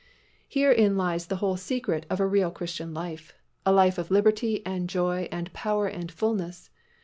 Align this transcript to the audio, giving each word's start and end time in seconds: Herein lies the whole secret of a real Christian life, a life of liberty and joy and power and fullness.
Herein 0.49 0.97
lies 0.97 1.27
the 1.27 1.35
whole 1.35 1.57
secret 1.57 2.07
of 2.09 2.19
a 2.19 2.25
real 2.25 2.49
Christian 2.49 2.91
life, 2.91 3.35
a 3.67 3.71
life 3.71 3.99
of 3.99 4.09
liberty 4.09 4.65
and 4.65 4.89
joy 4.89 5.29
and 5.31 5.53
power 5.53 5.85
and 5.85 6.11
fullness. 6.11 6.71